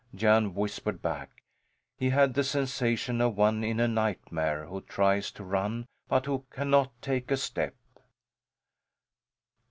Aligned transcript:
Jan 0.15 0.55
whispered 0.55 0.99
back. 1.03 1.43
He 1.95 2.09
had 2.09 2.33
the 2.33 2.43
sensation 2.43 3.21
of 3.21 3.37
one 3.37 3.63
in 3.63 3.79
a 3.79 3.87
nightmare 3.87 4.65
who 4.65 4.81
tries 4.81 5.29
to 5.33 5.43
run 5.43 5.85
but 6.07 6.25
who 6.25 6.43
cannot 6.49 6.91
take 7.03 7.29
a 7.29 7.37
step. 7.37 7.75